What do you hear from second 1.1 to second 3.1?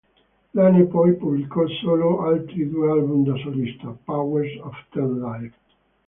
pubblicò solo altri due